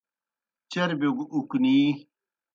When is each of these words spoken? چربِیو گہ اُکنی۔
چربِیو 0.71 1.11
گہ 1.17 1.25
اُکنی۔ 1.35 1.75